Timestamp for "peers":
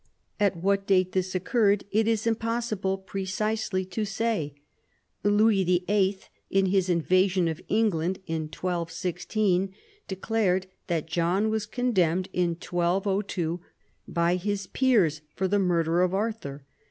14.65-15.21